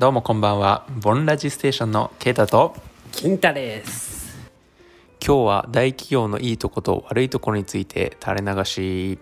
[0.00, 0.86] どうもこんばんは。
[1.02, 2.74] ボンラジステーションのケイタと。
[3.12, 4.34] 金太です。
[5.22, 9.18] 今日は大企業のいいとこと悪いところについて垂れ流し。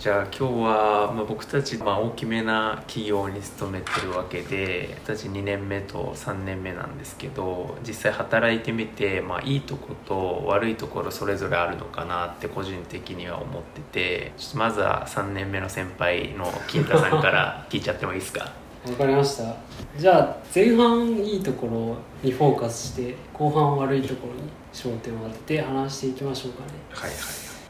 [0.00, 18.65] じゃあ今日は、まあ、僕たち、まあ、大きめな企業に勤めてるわけで僕たち2年目と3年目なんですけど実際働いてみて、まあ、いいとこと悪いところそれぞれあるのかなって個人的には思っててちょっとまずは3年目の先輩の金太さんから聞いちゃってもいいですか？
[18.86, 19.56] わかりました。
[19.98, 26.72] じゃあ前半いいところにフォーカスして後半悪いところに焦点を当てて話していきましょうかね。
[26.90, 27.18] はいはい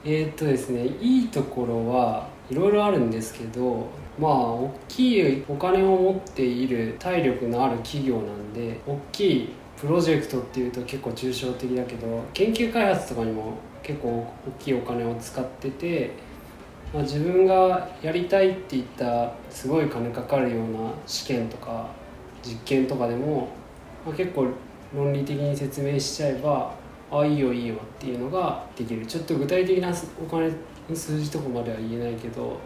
[0.05, 9.49] えー、っとですねいいところはいろいろあるんですけどまあ大きいお金を持っている体力のある企業なんで大きい
[9.81, 16.11] プロジェクトっていうと結構抽象的だけど研究開発とかにも結構大きいお金を使ってて、
[16.97, 21.89] まあ、自分がやりたいっていったすごい金かかるような試験とか
[22.43, 23.49] 実験とかでも、
[24.07, 24.47] まあ、結構
[24.95, 26.75] 論理的に説明しちゃえば
[27.13, 29.05] あいいよいいよっていうのができる。
[29.05, 30.49] ちょっと具体的なお金
[30.89, 32.59] の数字とかまでは言えないけど、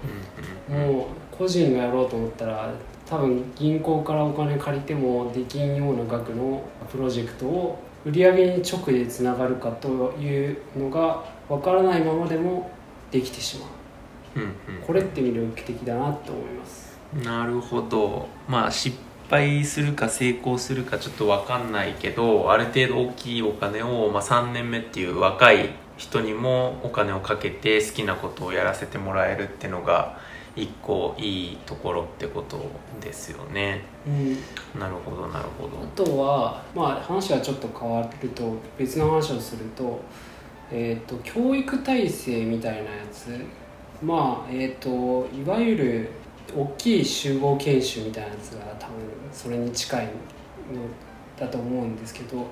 [0.68, 2.72] もう個人がやろうと思ったら
[3.06, 12.70] 多分銀行からお金借りてもできんような額のプロジェクトを売り上げに直でつながるかというのが分からないままでも
[13.10, 13.68] できてしまう、
[14.86, 16.98] これって魅力的だなと思います。
[17.24, 18.28] なるほど。
[18.48, 18.96] まあ失
[19.28, 30.18] 敗するか成功するかちょっと分かんないけどある程度大きいお金を、まあ、3年目っていう若い人にもお金をかけて好きなことをやらせてもらえるっていうのが
[30.56, 32.58] 一個いいところってこと
[33.00, 33.82] ですよね。
[34.06, 34.34] うん。
[34.80, 40.00] なるほどなるほあどとはまあ話がちょっと変わると別の話をすると,、
[40.72, 43.26] えー、と教育体制みたいなやつ
[44.02, 46.08] まあえっ、といわゆる
[46.56, 48.94] 大きい集合研修みたいなやつが多分
[49.32, 50.12] それに近いの
[51.38, 52.46] だと思うんですけど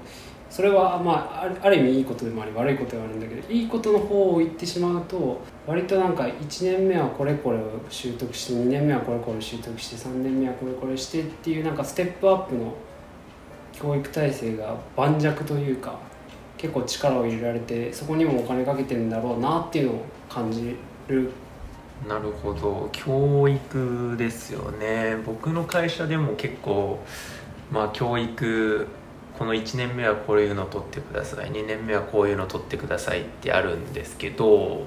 [0.50, 12.72] それはまあある意味いいことでもあり悪いことでもあるんだけどいいことの方を言ってしまうと割となんか1年目はこれこれを習得して2年目はこれこれ習得して3年目はこれこれしてっていうなんかステップアップの
[13.72, 15.98] 教育体制が盤石というか
[16.56, 20.76] 結構力を入れられてそこにもお金かけてるんだろうなっていうのを感じ
[21.08, 21.30] る
[22.06, 22.88] なるほど。
[22.92, 25.16] 教育ですよね。
[25.26, 27.00] 僕の会社でも結構
[27.70, 28.86] まあ教育
[29.38, 31.50] この1年目はこういうの取ってください。
[31.50, 34.86] 2年目はこういうの取ってくださいってあるんですけど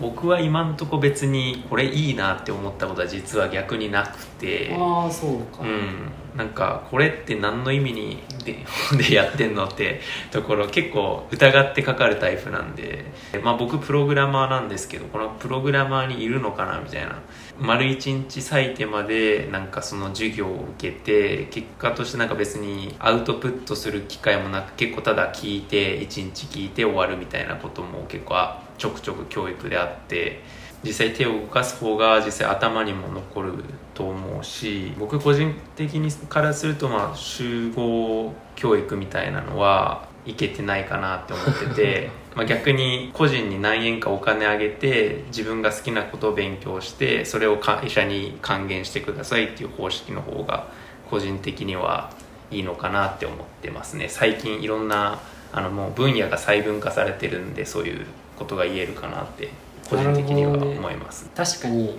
[0.00, 4.74] 僕は今んとこ別にこれいいなって思ったことは実は逆になくて。
[4.78, 6.10] ああそうか、うん。
[6.36, 8.58] なんかこれって何の意味にで
[9.08, 13.06] でやってんのってところ結構疑ってかかるタイプなんで、
[13.42, 17.18] まあ、僕プログラマーなんですけどこのプログラマーにいるのかなみたいな。
[17.58, 30.40] 丸一日割いてまでなんかその授業を受けて結果としてなんか別にアウトプットする機会もなく結構ただ聞いて一日聞いて終わるみたいなことも結構あちょくちょく教育であって
[30.82, 33.52] 実際手を動かす方が実際頭にも残る
[33.94, 50.68] と思うし僕個人的にからするとまあ集合教育みたいなのはいけてないかなって思ってて まあ逆に個人に何円かお金あげて自分が好きなことを勉強してそれを会社に還元してくださいっていう方式の方が
[51.10, 52.10] 個人的には
[52.50, 54.08] いいのかなって思ってますね。
[54.08, 55.18] 最近いろんな
[55.52, 58.06] あのもう分野が細分化されてるんでそういう
[58.38, 59.48] ことが言えるかなって
[59.88, 61.98] 個人的には思います、確かに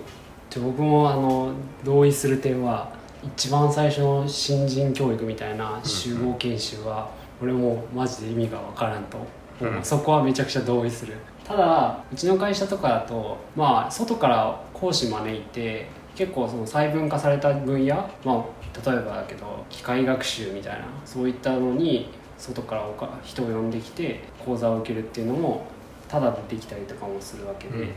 [0.56, 1.52] 僕もあの
[1.84, 2.90] 同意する点は
[3.22, 7.10] 一番最初の新人教育みたいな集合研修は、
[7.42, 9.26] 俺もマジで意味が分からんと思
[9.70, 9.84] う、うん。
[9.84, 11.14] そこはめちゃくちゃ同意する。
[11.44, 18.44] ただうちの会社とかだとまあ外から講師招いて結構その細分化された分野ま
[18.84, 22.84] あ例えばだけど機械学習みたいなそういったのに外から
[23.24, 25.66] 人を呼んできて講座を受けるっていうのも
[26.08, 27.88] ただでできたりとかもするわけで、うん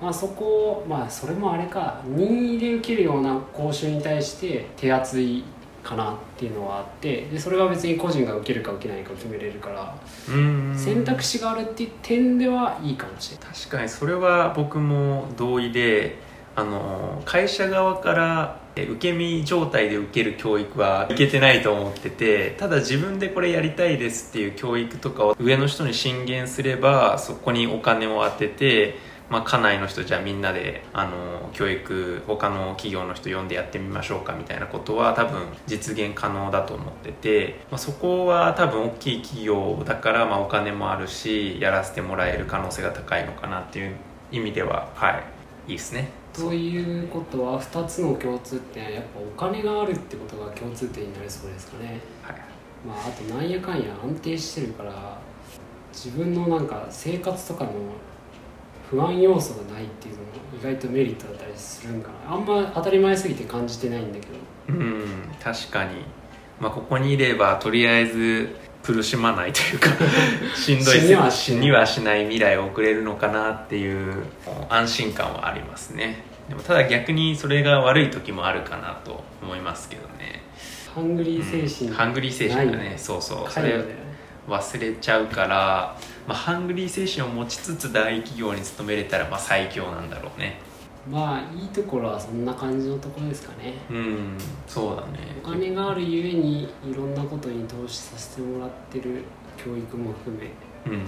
[0.00, 5.44] まあ、そこをまあそれもあれか任意で受けるような講習に対して手厚い
[5.82, 9.96] かなっていうのはあってでそれは別に個人が受けるか受けないか決めれるから
[10.28, 10.74] うん。
[10.76, 13.54] 選択肢があるっていう点ではいいかもしれない。
[13.54, 16.18] 確かにそれは僕も同意で
[16.54, 28.96] あの会社側からえ受け身状態で受ける教育はいけてないと思っててただ自分でこれやりたいですっていう教育とかを上の人に進言すればそこにお金を当てて、
[29.28, 43.96] まあ、家内の人じゃあみんなであの教育他の企業の人呼んでやってみましょうかみたいなことは多分実現可能だと思ってて、まあ、そこは多分大きい企業だから、まあ、お金もあるしやらせてもらえる可能性が高いのかなっていう
[44.30, 45.24] 意味でははい。
[45.68, 46.21] いいですね。
[46.32, 52.00] ということは2つの共通点はやっぱお金があるってことが共通点になりそうですかね。
[52.22, 52.36] はい。
[52.86, 55.18] まああとなんやかんや安定してるから
[55.92, 57.70] 自分のなんか生活とかの
[58.90, 60.26] 不安要素がないっていうのも
[60.58, 62.34] 意外とメリットだったりするんかな。
[62.34, 64.32] あんま当たり前すぎて感じてないんだけど。
[64.68, 65.04] うん
[65.42, 66.04] 確かに。
[66.60, 69.88] まあここにいればとりあえず苦しまないというか
[70.56, 74.24] しんどい死には死にはしない未来を送れるのかなっていう
[74.68, 76.24] 安心感はありますね。
[76.48, 80.42] でもただ逆にそれが悪い時もあるかなと思いますけどね。
[80.94, 81.96] ハングリー精神、うん。
[81.96, 83.50] ハングリー精神がねそうそう。
[83.50, 83.82] それ
[84.48, 85.96] 忘れちゃうから、
[86.26, 90.60] まあ、ハングリー精神を持ちつつ大企業に勤めれたらまあ最強なんだろうね
[91.10, 93.74] まあいいところはそんな感じのところですかね。
[93.90, 95.36] うんそうだね。
[95.44, 99.22] お金があるゆえにいろんなことに投資させてもらってる
[99.56, 100.50] 教育も含め。
[100.86, 101.06] うんうんうん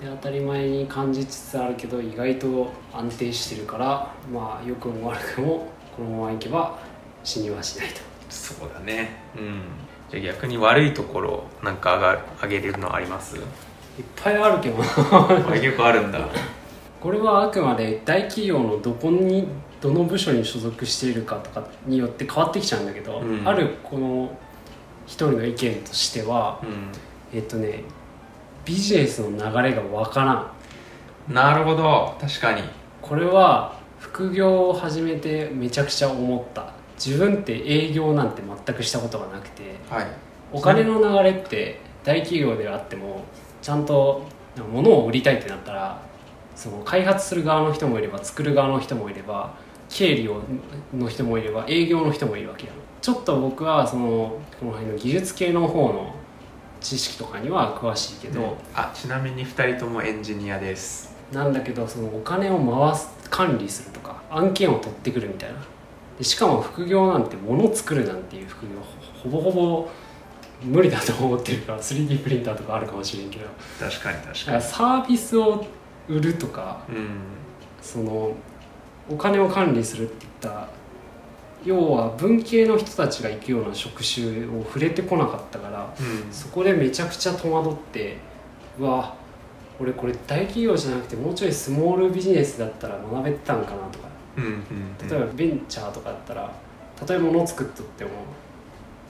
[0.00, 6.78] で当たり前に感じつつあるけど意外と安定してるからまあ良くも悪くもこのままいけば
[7.22, 8.00] 死にはしないと。
[8.30, 9.10] そうだね。
[9.36, 9.60] うん。
[10.10, 13.36] じゃあ逆に悪いところなんか上が上げれるのあります？
[13.36, 13.42] いっ
[14.16, 16.18] ぱいあるけど結構あるんだ
[17.00, 19.48] これはあくまで大企業のどこに
[19.80, 23.48] どの部署に所属しているかとかによって変わってきちゃうんだけど、うん。
[23.48, 24.36] あるこの
[25.06, 27.84] 一人の意見としてはうえっとね
[28.64, 30.32] ビジネスの流れがわから
[31.28, 31.34] んん。
[31.34, 32.16] なるほど。
[32.20, 32.62] 確かに。
[33.00, 36.74] これは副業を始めてめちゃくちゃ思った。
[37.02, 40.06] 自分って営業なんて全くしたことがなくてはい。
[40.52, 43.24] お金の流れって大企業であっても
[43.62, 44.26] ちゃんと
[44.70, 46.09] 物を売りたいってなったら
[46.60, 49.54] その開発する側の人もいれば作る側の人もいれば
[49.88, 50.42] 経理を
[50.94, 56.14] の人もいれば営業の人もいるわけやちょっと僕はそのこの辺の技術系の方の
[56.82, 61.14] 知識とかには詳しいけど、あちなみに2人ともエンジニアです。
[61.32, 65.56] なんだけどそのお金を回す管理するとか案件を取ってくるみたいな。
[66.18, 68.68] でしかも副業なんて物を作るなんていう副業
[69.22, 69.88] ほぼほぼ
[70.62, 73.46] 無理だと思ってるから 3D プリンターとかあるかもしれんけど。
[73.78, 75.64] 確かに確だかにサービスを
[76.10, 77.08] 売るとかうん。
[77.80, 78.34] その
[79.08, 80.68] お金を管理するっていった
[81.64, 86.32] 要は文系の人たちが行くような職種を触れてこなかったからうん。
[86.32, 88.16] そこでめちゃくちゃ戸惑って
[88.78, 89.14] うわ
[89.80, 94.08] 俺これ大企業じゃなくてもうちょいスモールビジネスだったら学べてたんかなとか。
[94.36, 96.52] うんうん例えばベンチャーとかだったら
[97.08, 98.10] 例えば物を作っとっても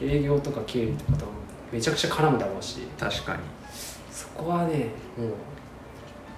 [0.00, 1.26] 営業とか経理とかと
[1.73, 2.81] めちゃくちゃ絡むだろうし。
[2.99, 3.43] 確かに。
[4.11, 4.87] そこはね
[5.19, 5.32] もう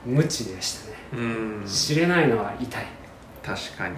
[0.04, 0.96] 無知でしたね。
[1.12, 1.64] うん。
[1.66, 2.86] 知れないのは痛い。
[3.42, 3.96] 確かに。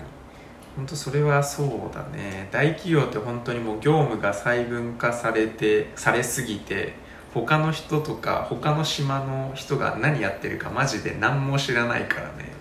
[0.76, 2.48] 本当それはそうだね。
[2.50, 6.94] 大企業って本当にもう業務が細分化されてされすぎて
[7.32, 12.52] 他の人とか他の島の人が何やってるかマジで何も知らないからね。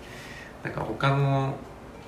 [0.62, 1.56] なんか他の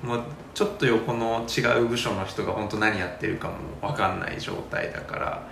[0.01, 0.23] もう
[0.53, 3.55] ちょっと横の違う部署の人が本当何やってるかも
[3.89, 5.47] 分かんない状態だから。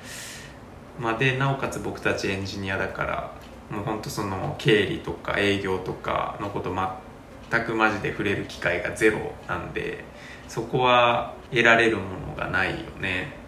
[0.97, 3.34] まあでなおかつ僕たちエンジニアだから
[3.69, 6.73] もう本当その経理とか営業とかのこと
[7.49, 10.03] 全くマジで触れる機会がゼロなんで
[10.47, 13.45] そこは得られるものがないよね。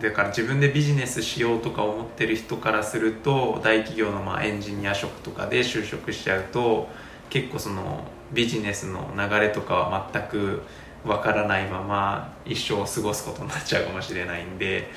[0.00, 6.88] だから自分でビジネスしようとか思ってる人からすると大企業のまあエンジニア職とかで就職しちゃうと
[7.28, 10.62] 結構そのビジネスの流れとかは全く
[11.04, 14.90] わからないまま一生を過ごすことになっちゃうかもしれないんで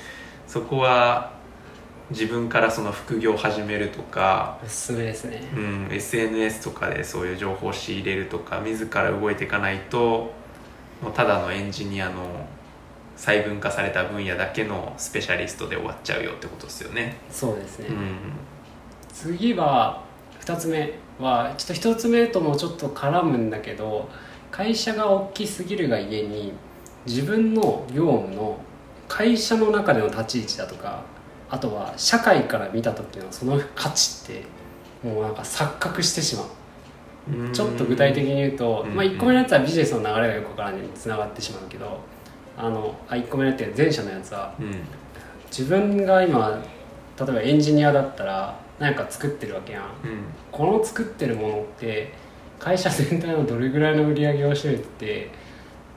[0.46, 1.32] そこは
[2.10, 5.42] 自分からその副業を始めるとかおすすめですね。
[5.54, 10.32] うん、SNS とかでそういう情報を仕入れるとか自ら動いていかないと
[11.02, 12.46] もうただのエンジニアの
[13.16, 17.16] 細分化された分野だけのスペシャリストで終わっちゃうよってことですよね。
[17.30, 18.16] そうですね、うん。
[19.12, 20.02] 次は
[20.40, 21.04] 2つ目。
[21.18, 24.08] はちょっと1つ目ともちょっと絡むんだけど
[24.50, 26.52] 会社が大きすぎるがゆえに
[27.06, 28.58] 自分の業務の
[29.08, 31.02] 会社の中での立ち位置だとか
[31.50, 34.44] あとは社会から見た時のその価値って
[35.06, 36.46] もうなんか錯覚してしまう。
[37.46, 37.52] うん。
[37.52, 38.94] ちょっと具体的に言うと、うん。
[38.94, 42.00] まあ、1個目のやつはビジネスの流れがよくわからないにつながってしまうけど
[42.56, 44.72] あのあ1個目のやつ前者のやつはうん。
[45.46, 46.62] 自分が今
[47.18, 49.82] 例えばエンジニアだったら何か作ってるわけやん。
[49.82, 49.88] うん。
[50.50, 52.12] この作ってるものって
[52.58, 55.30] 会社全体のどれぐらいの売り上げを占めてて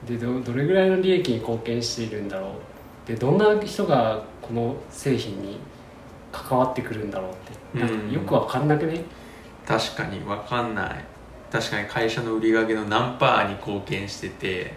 [0.06, 2.50] でどどれぐらいの利益に貢献しているんだろう
[3.08, 5.58] でどんな人がこの製品に
[6.30, 9.02] 関わってくるんだろうってなんかよくわかんなくね、
[9.66, 11.04] 確かに分かんない。
[11.50, 14.74] 確かに会社の売り上げの何パーに貢献してて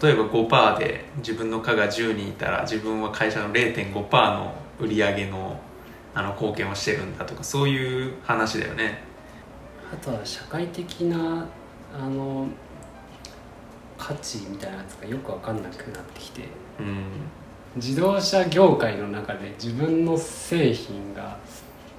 [0.00, 5.60] 例えば5%で自分の課が10人いたら自分は会社の0.5%の売り上げの
[6.14, 9.02] あの貢献をしてるんだとかそういう話だよね。
[9.92, 11.44] あとは社会的な
[11.92, 12.46] あの
[14.06, 16.42] 価値みたいなやつがよく分かんなくなってきて。
[16.78, 17.06] うん。
[17.76, 21.38] 自動車業界の中で自分の製品が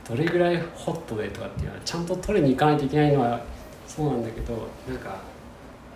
[0.08, 3.42] どれぐらいホットでとかっていうのはちゃんと取りに行かないといけないのは
[3.88, 4.54] そうなんだけど
[4.88, 5.18] なんか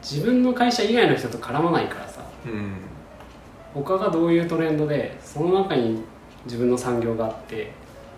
[0.02, 2.22] 自分の会社以外の人と絡まないからさ。
[2.46, 2.74] うん
[3.72, 6.02] 他がどういうトレンドでその中に
[6.46, 7.72] 自分の産業があってで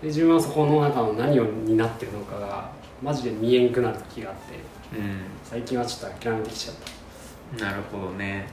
[0.03, 2.71] 自分はそこの中の何を担ってるのかが
[3.03, 4.55] マジで見えんくなる時があって。
[4.97, 5.21] うん。
[5.43, 7.00] 最近はちょっと諦めてきちゃった
[7.59, 8.47] なるほどね。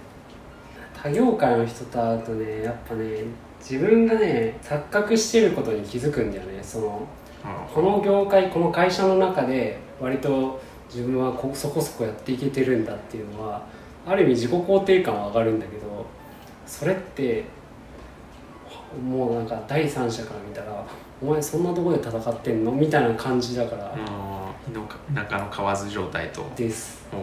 [1.01, 3.23] 他業界の人と会うとねやっぱね
[3.61, 6.59] 自分がね錯覚してることに気づくんだよね。
[6.63, 7.07] その
[7.73, 10.61] この業界この会社の中で割と
[10.93, 13.63] 自分はこそこそこやっていけてるんだっていうのは
[14.07, 16.05] ある意味自己肯定感は上がるんだけど
[16.67, 17.45] それって
[19.09, 20.85] もうなんか第三者から見たら
[21.23, 23.85] 「お前そんなとこで戦ってんの?」みたいな感じだから。
[23.87, 24.39] あー
[24.69, 26.45] 火の中の蛙状態と。
[26.55, 27.07] です。
[27.13, 27.21] おう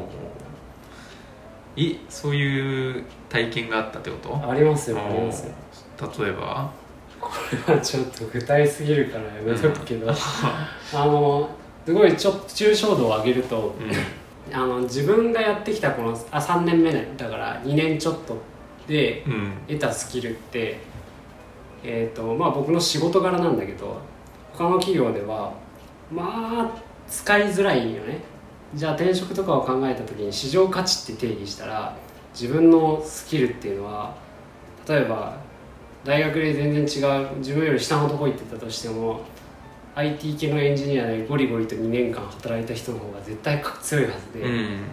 [1.75, 4.49] いそういう体験があったってこと？
[4.49, 5.53] ありますよありますよ。
[6.23, 6.71] 例えば？
[7.19, 7.31] こ
[7.67, 10.07] れはちょっと具体すぎるからやめとくけど、
[10.93, 11.49] あの
[11.85, 18.37] すごいちょっと抽象度を上げるとうあの自分がやってきたこのあ3年目ねだから2年ちょっと
[18.87, 19.51] でんうん。
[19.67, 20.77] 得たスキルって、
[21.83, 23.97] えーとまあ、僕の仕事柄なんだけど
[24.53, 25.51] 他の企業では
[26.11, 28.19] まあ使いづらいよね
[28.75, 31.95] じゃあ転職とかを考えた時に市場価値って定義したら
[32.33, 34.13] 自分のスキルっていうのは
[34.87, 35.37] 例えば
[36.03, 39.21] 大学で全然違う自分より下のとこ行ってたとしても
[39.95, 44.83] IT 系のエンジニアでゴリゴリと2年間働いた人の方が絶対強いはずで、うん。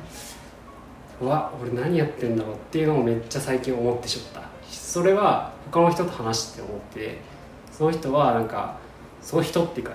[1.23, 4.49] うわ俺何やってんだろうっていうのをめっちゃ最近思ってしまった。
[4.71, 7.19] それは他の人と話して思って
[7.73, 8.79] その人はなんか
[9.21, 9.95] その人っていうか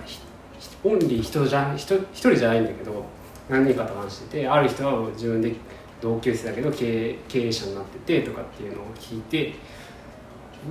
[0.84, 3.04] オンリー人じゃ人一人じゃないんだけど
[3.48, 5.54] 何人かと話しててある人は自分で
[6.00, 9.54] 同級生だけど経営経営者になっててとかっていうのを聞いて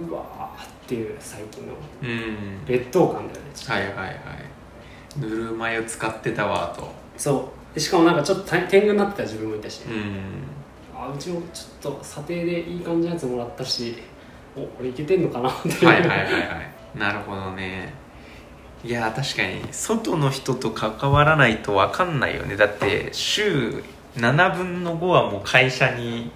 [0.10, 2.65] うわーっていう最近のうん。
[2.65, 3.51] 劣等感だよね。
[3.67, 4.17] はいはいはい。
[5.19, 6.89] ぬるま湯使ってたわと。
[7.17, 7.75] そう。
[7.75, 10.43] でしかもなんかちょっと天天狗になってた自分もいたし、うん。
[10.96, 13.98] あうちもちょっと査定でいい感じのやつもらったし
[14.55, 15.86] お俺いけてんのかなっていう。
[15.86, 16.29] はいはいはいは
[16.96, 17.00] い。
[17.00, 17.93] なるほどね
[18.88, 22.56] いや確かに外の人と関わらないと分かんないよね。
[22.56, 23.84] だって週
[24.15, 26.32] 7分の5はもう会社に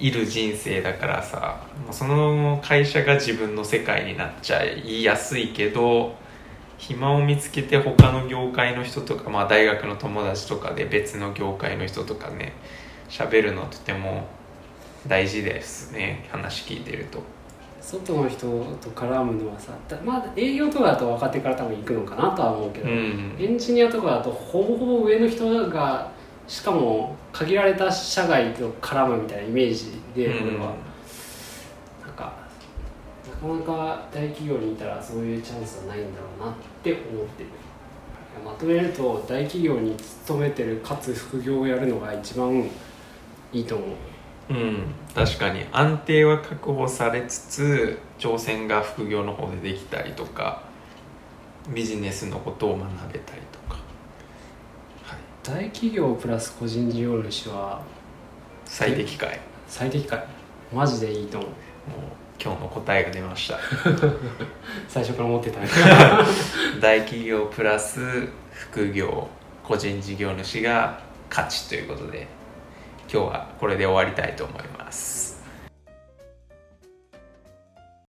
[0.00, 1.64] いる人生だからさ。
[1.92, 6.16] その会社が自分の世界になっちゃいやすいけど
[6.76, 12.52] 暇を見つけて他の業界の人とか、まあ、大学の友達とかで別の業界の人とかね
[13.08, 14.26] 喋るのとても
[15.06, 16.28] 大事ですね。
[16.32, 17.22] 話聞いてると。
[17.80, 23.36] 外の人と絡むのはさだまあ営業とかだと若手から多分行くのかなとは思うけど、うん。
[23.38, 26.10] エンジニアとかだとほぼほぼ上の人が
[26.46, 30.74] しかも限られた社外と絡むみたいなイメージで俺は、
[32.04, 32.34] なんか
[33.42, 37.50] なかなか大企業にいたらそういうチャンスはないんだろうなって思ってる。
[38.44, 42.68] まとめると大企業に勤めてるかつ副業をやるのが一番
[43.52, 43.88] いいと思う
[44.50, 50.62] うん、確かに安定は確保されつつ挑戦が副業の方でできたりとか
[51.72, 53.78] ビジネスのことを学べたりとか、
[55.04, 57.82] はい、大企業プラス個人事業主は
[58.64, 59.36] 最適解。
[59.36, 60.24] も最適解。
[60.72, 61.50] マジでいいと思う。
[61.50, 61.54] う
[62.42, 63.58] 今日の答えが出ました。
[64.88, 65.68] 最初から思ってたね。
[66.80, 68.00] 大企業プラス
[68.52, 69.28] 副業
[69.62, 72.26] 個人事業主が勝ちということで
[73.12, 75.29] 今日はこれで終わりたいと思います。